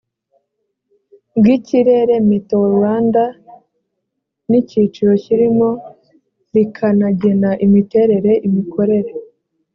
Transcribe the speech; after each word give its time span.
bw 1.37 1.45
ikirere 1.55 2.15
meteo 2.29 2.63
rwanda 2.75 3.23
n 4.49 4.51
icyiciro 4.59 5.13
kirimo 5.23 5.69
rikanagena 6.53 7.49
imiterere 7.65 8.31
imikorere 8.47 9.11